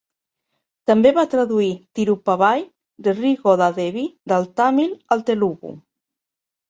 També 0.91 1.09
va 1.17 1.25
traduir 1.33 1.67
Tiruppavai 1.99 2.63
de 3.09 3.15
Sri 3.19 3.35
Goda 3.43 3.67
Devi 3.79 4.07
del 4.33 4.49
tàmil 4.63 4.97
al 5.17 5.23
telugu. 5.29 5.77